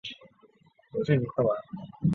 [0.03, 0.35] 半边莲
[0.91, 2.07] 属桔梗科半边莲属。